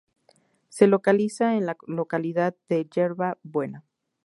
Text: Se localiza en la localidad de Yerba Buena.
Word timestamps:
Se 0.69 0.87
localiza 0.87 1.57
en 1.57 1.67
la 1.67 1.77
localidad 1.85 2.55
de 2.69 2.85
Yerba 2.85 3.37
Buena. 3.43 3.85